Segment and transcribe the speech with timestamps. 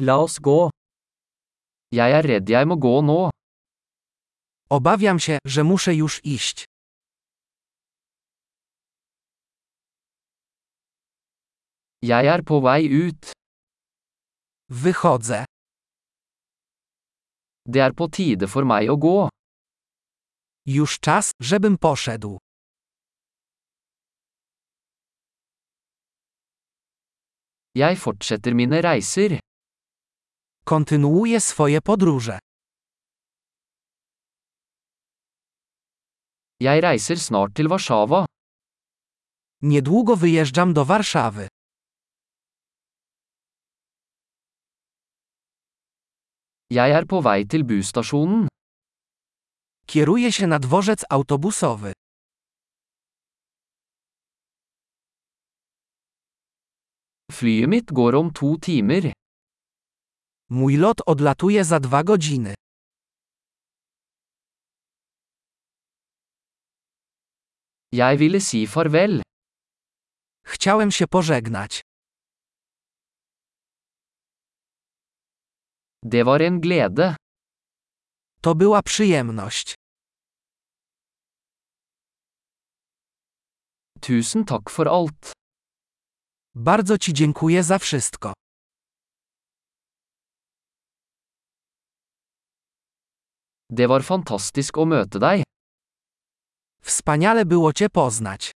[0.00, 0.70] La oss gå.
[1.92, 3.30] Jeg er redd jeg må gå nå.
[4.70, 6.64] Obawiam się, że muszę już iść.
[12.02, 13.32] Jeg er på vei ut.
[14.70, 15.44] Wychodzę.
[17.66, 19.28] Det er på tide for meg å gå.
[20.66, 22.38] Już czas, żebym poszedł.
[27.74, 29.39] Jeg fortsetter mine reiser.
[30.70, 32.38] Kontynuuję swoje podróże.
[36.60, 38.26] Jeg reiser snart til Warszawa.
[39.62, 41.48] Niedługo wyjeżdżam do Warszawy.
[46.70, 48.48] Jeg er på vei til busstasjonen.
[49.86, 51.92] Kieruję się na dworzec autobusowy.
[57.32, 59.19] Flyet mitt går om to timer.
[60.50, 62.54] Mój lot odlatuje za dwa godziny.
[67.92, 69.22] Jeg ville si farvel.
[70.46, 71.80] Chciałem się pożegnać.
[76.02, 77.16] Det var en glede.
[78.42, 79.74] To była przyjemność.
[84.00, 85.32] Tusen takk for alt.
[86.54, 88.32] Bardzo Ci dziękuję za wszystko.
[93.70, 95.44] Det var fantastisk å møte deg.
[96.82, 98.50] Wspaniale było Cię poznać.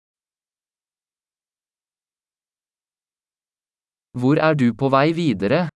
[4.17, 5.69] Hvor er du på vei videre?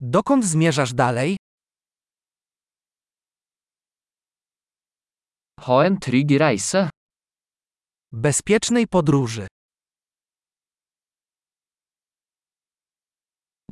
[0.00, 1.36] Dokąd zmierzasz dalej?
[5.60, 6.90] Ha en trygg reise.
[8.12, 9.46] Bezpiecznej podróży.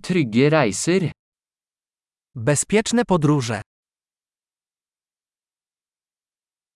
[0.03, 1.13] Trygge reiser.
[2.35, 3.63] Bezpieczne podróże.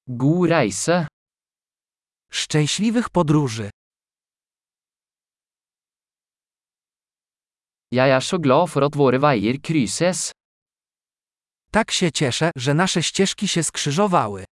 [0.09, 1.07] God reise.
[2.33, 3.71] Szczęśliwych podróży.
[7.93, 10.33] Jeg er så glad for at våre veier krysses.
[11.71, 14.45] Tak się cieszę, że nasze ścieżki się skrzyżowały.